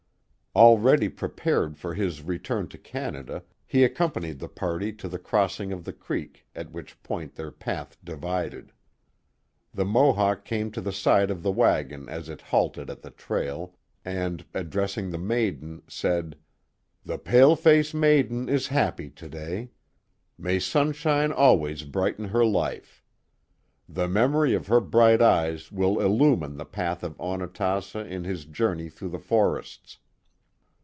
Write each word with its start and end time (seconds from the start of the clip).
Already 0.53 1.07
prepared 1.07 1.77
for 1.77 1.93
his 1.93 2.23
return 2.23 2.67
to 2.67 2.77
Canada, 2.77 3.41
he 3.65 3.85
accompanied 3.85 4.39
the 4.39 4.49
party 4.49 4.91
to 4.91 5.07
the 5.07 5.17
crossing 5.17 5.71
of 5.71 5.85
the 5.85 5.93
creek, 5.93 6.45
at 6.53 6.71
which 6.73 7.01
point 7.03 7.35
their 7.35 7.51
path 7.51 7.95
divided. 8.03 8.73
The 9.73 9.85
Mohawk 9.85 10.43
came 10.43 10.69
to 10.71 10.81
the 10.81 10.91
side 10.91 11.31
of 11.31 11.41
the 11.41 11.53
wagon 11.53 12.09
as 12.09 12.27
it 12.27 12.41
halted 12.41 12.89
at 12.89 13.01
the 13.01 13.11
trail, 13.11 13.77
and, 14.03 14.43
addressing 14.53 15.09
the 15.09 15.17
maiden, 15.17 15.83
said: 15.87 16.35
The 17.05 17.17
paleface 17.17 17.93
maiden 17.93 18.49
is 18.49 18.67
happy 18.67 19.09
to 19.09 19.29
day. 19.29 19.71
May 20.37 20.59
sunshine 20.59 21.31
always 21.31 21.83
brighten 21.83 22.25
her 22.25 22.43
life. 22.43 23.01
The 23.87 24.09
memory 24.09 24.53
of 24.53 24.67
her 24.67 24.81
bright 24.81 25.21
eyes 25.21 25.71
will 25.71 26.01
illumine 26.01 26.57
the 26.57 26.65
path 26.65 27.03
of 27.05 27.17
Onatassa 27.21 27.99
in 28.05 28.25
his 28.25 28.43
journey 28.43 28.89
through 28.89 29.09
the 29.11 29.17
forests." 29.19 29.99